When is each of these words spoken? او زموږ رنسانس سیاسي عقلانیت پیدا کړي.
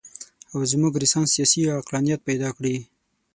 او 0.53 0.59
زموږ 0.71 0.93
رنسانس 1.01 1.29
سیاسي 1.35 1.61
عقلانیت 1.79 2.19
پیدا 2.29 2.49
کړي. 2.57 2.75